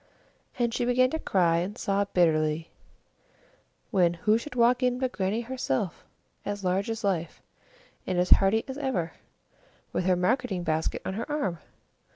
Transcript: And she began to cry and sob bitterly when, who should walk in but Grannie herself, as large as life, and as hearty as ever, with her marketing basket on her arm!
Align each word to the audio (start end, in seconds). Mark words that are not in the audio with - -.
And 0.57 0.73
she 0.73 0.83
began 0.83 1.11
to 1.11 1.19
cry 1.19 1.57
and 1.57 1.77
sob 1.77 2.11
bitterly 2.15 2.71
when, 3.91 4.15
who 4.15 4.35
should 4.39 4.55
walk 4.55 4.81
in 4.81 4.97
but 4.97 5.11
Grannie 5.11 5.41
herself, 5.41 6.03
as 6.43 6.63
large 6.63 6.89
as 6.89 7.03
life, 7.03 7.39
and 8.07 8.17
as 8.17 8.31
hearty 8.31 8.63
as 8.67 8.79
ever, 8.79 9.11
with 9.93 10.05
her 10.05 10.15
marketing 10.15 10.63
basket 10.63 11.03
on 11.05 11.13
her 11.13 11.31
arm! 11.31 11.59